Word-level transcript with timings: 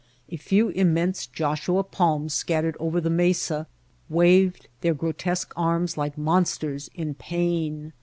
A 0.29 0.35
few 0.37 0.69
immense 0.69 1.27
Joshua 1.27 1.83
palms 1.83 2.33
scattered 2.33 2.75
over 2.79 2.99
the 2.99 3.11
mesa 3.11 3.67
waved 4.09 4.67
their 4.79 4.95
grotesque 4.95 5.53
arms 5.55 5.95
like 5.95 6.17
monsters 6.17 6.89
in 6.95 7.13
pain. 7.13 7.93